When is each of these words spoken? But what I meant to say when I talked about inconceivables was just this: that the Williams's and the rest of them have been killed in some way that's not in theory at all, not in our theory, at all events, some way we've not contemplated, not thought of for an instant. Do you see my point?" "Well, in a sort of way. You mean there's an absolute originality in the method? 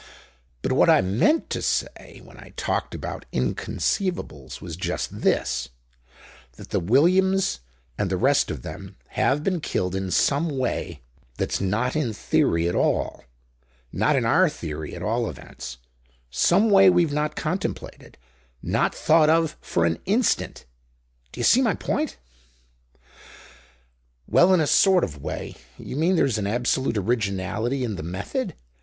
But 0.63 0.71
what 0.71 0.89
I 0.89 1.01
meant 1.01 1.51
to 1.51 1.61
say 1.61 2.21
when 2.25 2.35
I 2.35 2.53
talked 2.57 2.95
about 2.95 3.27
inconceivables 3.31 4.59
was 4.59 4.75
just 4.75 5.21
this: 5.21 5.69
that 6.53 6.71
the 6.71 6.79
Williams's 6.79 7.59
and 7.99 8.09
the 8.09 8.17
rest 8.17 8.49
of 8.49 8.63
them 8.63 8.95
have 9.09 9.43
been 9.43 9.59
killed 9.59 9.93
in 9.93 10.09
some 10.09 10.49
way 10.57 11.03
that's 11.37 11.61
not 11.61 11.95
in 11.95 12.13
theory 12.13 12.67
at 12.67 12.73
all, 12.73 13.25
not 13.93 14.15
in 14.15 14.25
our 14.25 14.49
theory, 14.49 14.95
at 14.95 15.03
all 15.03 15.29
events, 15.29 15.77
some 16.31 16.71
way 16.71 16.89
we've 16.89 17.13
not 17.13 17.35
contemplated, 17.35 18.17
not 18.63 18.95
thought 18.95 19.29
of 19.29 19.55
for 19.61 19.85
an 19.85 19.99
instant. 20.07 20.65
Do 21.31 21.41
you 21.41 21.43
see 21.43 21.61
my 21.61 21.75
point?" 21.75 22.17
"Well, 24.25 24.51
in 24.51 24.61
a 24.61 24.65
sort 24.65 25.03
of 25.03 25.21
way. 25.21 25.57
You 25.77 25.95
mean 25.95 26.15
there's 26.15 26.39
an 26.39 26.47
absolute 26.47 26.97
originality 26.97 27.83
in 27.83 27.97
the 27.97 28.01
method? 28.01 28.55